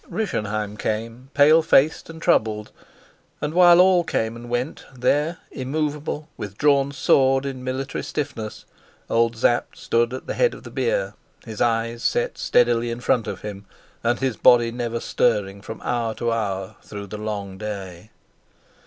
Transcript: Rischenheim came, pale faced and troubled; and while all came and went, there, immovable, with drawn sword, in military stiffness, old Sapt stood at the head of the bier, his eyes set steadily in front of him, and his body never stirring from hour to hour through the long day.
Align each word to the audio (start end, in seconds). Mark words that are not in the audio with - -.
Rischenheim 0.09 0.77
came, 0.77 1.29
pale 1.35 1.61
faced 1.61 2.09
and 2.09 2.19
troubled; 2.19 2.71
and 3.39 3.53
while 3.53 3.79
all 3.79 4.03
came 4.03 4.35
and 4.35 4.49
went, 4.49 4.83
there, 4.95 5.37
immovable, 5.51 6.27
with 6.37 6.57
drawn 6.57 6.91
sword, 6.91 7.45
in 7.45 7.63
military 7.63 8.03
stiffness, 8.03 8.65
old 9.11 9.37
Sapt 9.37 9.77
stood 9.77 10.11
at 10.11 10.25
the 10.25 10.33
head 10.33 10.55
of 10.55 10.63
the 10.63 10.71
bier, 10.71 11.13
his 11.45 11.61
eyes 11.61 12.01
set 12.01 12.39
steadily 12.39 12.89
in 12.89 12.99
front 12.99 13.27
of 13.27 13.41
him, 13.41 13.67
and 14.03 14.17
his 14.19 14.37
body 14.37 14.71
never 14.71 14.99
stirring 14.99 15.61
from 15.61 15.79
hour 15.83 16.15
to 16.15 16.31
hour 16.31 16.77
through 16.81 17.05
the 17.05 17.19
long 17.19 17.59
day. 17.59 18.09